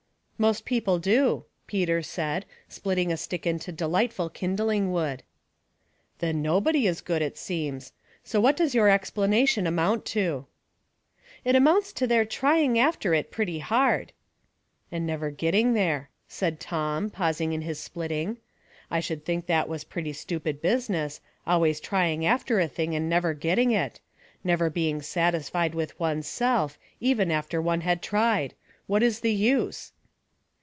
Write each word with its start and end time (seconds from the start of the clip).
"Most 0.51 0.65
people 0.65 0.97
do," 0.97 1.45
Peter 1.67 2.01
said, 2.01 2.47
splitting 2.67 3.11
a 3.11 3.15
stick 3.17 3.45
into 3.45 3.71
delicfhtful 3.71 4.31
kindlins^ 4.33 4.89
wood. 4.89 5.21
''Then 6.19 6.37
nobody 6.41 6.87
is 6.87 6.99
good, 6.99 7.21
it 7.21 7.37
seems. 7.37 7.93
So 8.23 8.41
what 8.41 8.57
does 8.57 8.73
your 8.73 8.89
explanation 8.89 9.67
amount 9.67 10.03
to?" 10.17 10.47
"It 11.45 11.55
amounts 11.55 11.93
to 11.93 12.07
their 12.07 12.25
trying 12.25 12.79
after 12.79 13.13
it 13.13 13.29
pretty 13.29 13.59
hard."" 13.59 14.13
And 14.91 15.05
never 15.05 15.29
getting 15.29 15.75
there," 15.75 16.09
said 16.27 16.59
Tom, 16.59 17.11
paus 17.11 17.39
ing 17.39 17.53
in 17.53 17.61
his 17.61 17.79
splitting." 17.79 18.37
1 18.87 18.99
should 19.03 19.23
think 19.23 19.45
that 19.45 19.69
was 19.69 19.83
pretty 19.83 20.11
stupid 20.13 20.59
business, 20.59 21.21
always 21.45 21.79
trying 21.79 22.25
after 22.25 22.59
a 22.59 22.67
thing 22.67 22.95
and 22.95 23.07
never 23.07 23.35
getting 23.35 23.69
it; 23.69 23.99
never 24.43 24.71
being 24.71 25.01
satisfie(? 25.01 25.69
3 25.69 25.69
34 25.69 25.69
Household 25.69 25.71
Puzzles, 25.71 25.75
with 25.75 25.99
one*s 25.99 26.27
self, 26.27 26.79
even 26.99 27.29
after 27.29 27.61
one 27.61 27.81
had 27.81 28.01
tried. 28.01 28.55
What 28.87 29.03
is 29.03 29.19
the 29.19 29.35
use 29.35 29.91